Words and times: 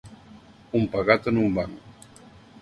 Un 0.79 0.87
pegat 0.95 1.29
en 1.33 1.37
un 1.43 1.53
banc. 1.59 2.09